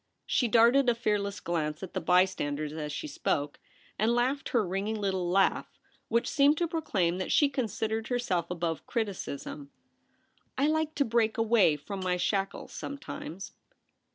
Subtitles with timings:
[0.25, 3.59] She darted a fearless glance at the bystanders as she spoke,
[3.99, 5.77] and laughed her ringing little laugh,
[6.07, 9.69] which seemed to proclaim that she considered herself above criticism;
[10.13, 13.53] * I like to break away from my shackles sometimes.